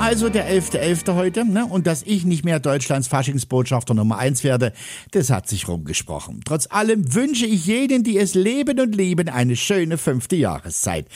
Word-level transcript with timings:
Also 0.00 0.30
der 0.30 0.50
11.11. 0.50 1.04
.11. 1.04 1.14
heute, 1.14 1.44
ne? 1.44 1.66
Und 1.66 1.86
dass 1.86 2.02
ich 2.02 2.24
nicht 2.24 2.42
mehr 2.42 2.58
Deutschlands 2.58 3.06
Faschingsbotschafter 3.06 3.92
Nummer 3.92 4.16
eins 4.16 4.42
werde, 4.42 4.72
das 5.10 5.28
hat 5.28 5.46
sich 5.46 5.68
rumgesprochen. 5.68 6.40
Trotz 6.42 6.68
allem 6.70 7.14
wünsche 7.14 7.44
ich 7.44 7.66
jedem, 7.66 8.02
die 8.02 8.16
es 8.16 8.32
leben 8.32 8.80
und 8.80 8.96
lieben, 8.96 9.28
eine 9.28 9.56
schöne 9.56 9.98
fünfte 9.98 10.36
Jahreszeit. 10.36 11.06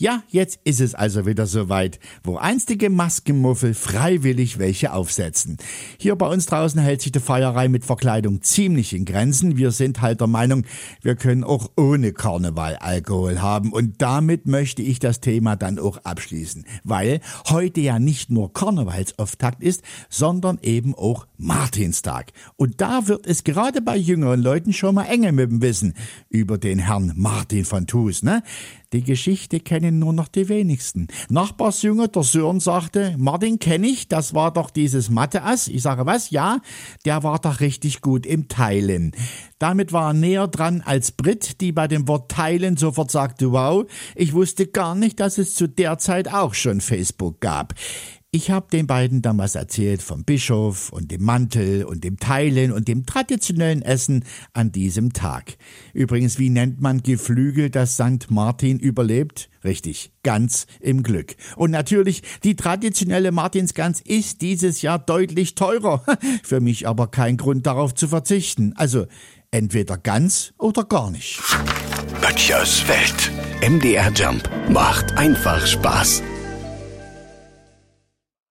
Ja, 0.00 0.22
jetzt 0.28 0.60
ist 0.62 0.80
es 0.80 0.94
also 0.94 1.26
wieder 1.26 1.46
soweit, 1.46 1.98
wo 2.22 2.36
einstige 2.36 2.88
Maskenmuffel 2.88 3.74
freiwillig 3.74 4.60
welche 4.60 4.92
aufsetzen. 4.92 5.56
Hier 5.98 6.14
bei 6.14 6.28
uns 6.28 6.46
draußen 6.46 6.80
hält 6.80 7.02
sich 7.02 7.10
die 7.10 7.18
Feierei 7.18 7.66
mit 7.66 7.84
Verkleidung 7.84 8.40
ziemlich 8.42 8.94
in 8.94 9.04
Grenzen. 9.04 9.56
Wir 9.56 9.72
sind 9.72 10.00
halt 10.00 10.20
der 10.20 10.28
Meinung, 10.28 10.64
wir 11.02 11.16
können 11.16 11.42
auch 11.42 11.72
ohne 11.76 12.12
Karneval 12.12 12.76
Alkohol 12.76 13.42
haben. 13.42 13.72
Und 13.72 14.00
damit 14.00 14.46
möchte 14.46 14.82
ich 14.82 15.00
das 15.00 15.18
Thema 15.18 15.56
dann 15.56 15.80
auch 15.80 15.98
abschließen. 16.04 16.64
Weil 16.84 17.18
heute 17.48 17.80
ja 17.80 17.98
nicht 17.98 18.27
nicht 18.28 18.30
nur 18.30 18.52
Karnevalsauftakt 18.52 19.62
ist, 19.62 19.82
sondern 20.08 20.58
eben 20.62 20.94
auch 20.94 21.26
Martinstag. 21.36 22.32
Und 22.56 22.80
da 22.80 23.08
wird 23.08 23.26
es 23.26 23.44
gerade 23.44 23.80
bei 23.80 23.96
jüngeren 23.96 24.40
Leuten 24.40 24.72
schon 24.72 24.94
mal 24.94 25.04
enge 25.04 25.32
mit 25.32 25.50
dem 25.50 25.62
Wissen 25.62 25.94
über 26.28 26.58
den 26.58 26.78
Herrn 26.78 27.12
Martin 27.16 27.64
von 27.64 27.86
Thus, 27.86 28.22
ne? 28.22 28.42
Die 28.94 29.02
Geschichte 29.02 29.60
kennen 29.60 29.98
nur 29.98 30.14
noch 30.14 30.28
die 30.28 30.48
wenigsten. 30.48 31.08
Nachbarsjunge, 31.28 32.08
der 32.08 32.22
Sören 32.22 32.58
sagte, 32.58 33.14
Martin 33.18 33.58
kenne 33.58 33.86
ich, 33.86 34.08
das 34.08 34.32
war 34.32 34.50
doch 34.50 34.70
dieses 34.70 35.10
Matheass. 35.10 35.68
Ich 35.68 35.82
sage, 35.82 36.06
was? 36.06 36.30
Ja, 36.30 36.60
der 37.04 37.22
war 37.22 37.38
doch 37.38 37.60
richtig 37.60 38.00
gut 38.00 38.24
im 38.24 38.48
Teilen. 38.48 39.12
Damit 39.58 39.92
war 39.92 40.10
er 40.10 40.14
näher 40.14 40.48
dran 40.48 40.80
als 40.80 41.12
Brit, 41.12 41.60
die 41.60 41.70
bei 41.70 41.86
dem 41.86 42.08
Wort 42.08 42.30
Teilen 42.30 42.78
sofort 42.78 43.10
sagte, 43.10 43.52
wow, 43.52 43.84
ich 44.14 44.32
wusste 44.32 44.66
gar 44.66 44.94
nicht, 44.94 45.20
dass 45.20 45.36
es 45.36 45.54
zu 45.54 45.68
der 45.68 45.98
Zeit 45.98 46.32
auch 46.32 46.54
schon 46.54 46.80
Facebook 46.80 47.40
gab. 47.40 47.74
Ich 48.30 48.50
habe 48.50 48.66
den 48.70 48.86
beiden 48.86 49.22
damals 49.22 49.54
erzählt 49.54 50.02
vom 50.02 50.22
Bischof 50.22 50.90
und 50.92 51.10
dem 51.10 51.24
Mantel 51.24 51.84
und 51.84 52.04
dem 52.04 52.18
Teilen 52.18 52.72
und 52.72 52.86
dem 52.86 53.06
traditionellen 53.06 53.80
Essen 53.80 54.22
an 54.52 54.70
diesem 54.70 55.14
Tag. 55.14 55.56
Übrigens, 55.94 56.38
wie 56.38 56.50
nennt 56.50 56.78
man 56.78 57.02
Geflügel, 57.02 57.70
das 57.70 57.94
St. 57.94 58.30
Martin 58.30 58.78
überlebt? 58.80 59.48
Richtig, 59.64 60.12
ganz 60.22 60.66
im 60.78 61.02
Glück. 61.02 61.36
Und 61.56 61.70
natürlich, 61.70 62.20
die 62.44 62.54
traditionelle 62.54 63.32
Martinsgans 63.32 64.02
ist 64.02 64.42
dieses 64.42 64.82
Jahr 64.82 64.98
deutlich 64.98 65.54
teurer. 65.54 66.04
Für 66.42 66.60
mich 66.60 66.86
aber 66.86 67.06
kein 67.06 67.38
Grund 67.38 67.66
darauf 67.66 67.94
zu 67.94 68.08
verzichten. 68.08 68.74
Also 68.76 69.06
entweder 69.52 69.96
ganz 69.96 70.52
oder 70.58 70.84
gar 70.84 71.10
nicht. 71.10 71.40
Böttchers 72.20 72.86
Welt. 72.88 73.32
MDR 73.66 74.12
Jump 74.12 74.50
macht 74.68 75.16
einfach 75.16 75.66
Spaß. 75.66 76.22